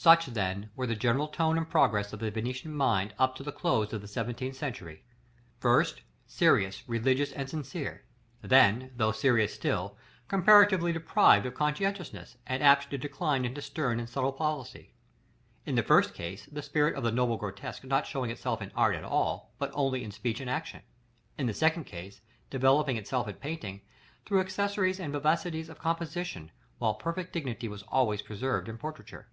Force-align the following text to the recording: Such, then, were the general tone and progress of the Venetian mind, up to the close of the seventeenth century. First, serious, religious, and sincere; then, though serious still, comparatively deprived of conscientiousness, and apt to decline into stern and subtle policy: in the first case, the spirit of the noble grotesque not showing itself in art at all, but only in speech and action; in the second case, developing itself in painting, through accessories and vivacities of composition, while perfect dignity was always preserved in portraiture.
Such, 0.00 0.26
then, 0.26 0.70
were 0.76 0.86
the 0.86 0.94
general 0.94 1.26
tone 1.26 1.58
and 1.58 1.68
progress 1.68 2.12
of 2.12 2.20
the 2.20 2.30
Venetian 2.30 2.72
mind, 2.72 3.12
up 3.18 3.34
to 3.34 3.42
the 3.42 3.50
close 3.50 3.92
of 3.92 4.00
the 4.00 4.06
seventeenth 4.06 4.54
century. 4.54 5.02
First, 5.58 6.02
serious, 6.24 6.88
religious, 6.88 7.32
and 7.32 7.50
sincere; 7.50 8.04
then, 8.40 8.92
though 8.96 9.10
serious 9.10 9.52
still, 9.52 9.96
comparatively 10.28 10.92
deprived 10.92 11.46
of 11.46 11.54
conscientiousness, 11.54 12.36
and 12.46 12.62
apt 12.62 12.90
to 12.90 12.96
decline 12.96 13.44
into 13.44 13.60
stern 13.60 13.98
and 13.98 14.08
subtle 14.08 14.30
policy: 14.30 14.94
in 15.66 15.74
the 15.74 15.82
first 15.82 16.14
case, 16.14 16.46
the 16.46 16.62
spirit 16.62 16.94
of 16.94 17.02
the 17.02 17.10
noble 17.10 17.36
grotesque 17.36 17.82
not 17.82 18.06
showing 18.06 18.30
itself 18.30 18.62
in 18.62 18.70
art 18.76 18.94
at 18.94 19.02
all, 19.02 19.52
but 19.58 19.72
only 19.74 20.04
in 20.04 20.12
speech 20.12 20.40
and 20.40 20.48
action; 20.48 20.82
in 21.36 21.46
the 21.48 21.52
second 21.52 21.84
case, 21.86 22.20
developing 22.50 22.96
itself 22.96 23.26
in 23.26 23.34
painting, 23.34 23.80
through 24.24 24.40
accessories 24.40 25.00
and 25.00 25.12
vivacities 25.12 25.68
of 25.68 25.80
composition, 25.80 26.52
while 26.78 26.94
perfect 26.94 27.32
dignity 27.32 27.66
was 27.66 27.82
always 27.88 28.22
preserved 28.22 28.68
in 28.68 28.78
portraiture. 28.78 29.26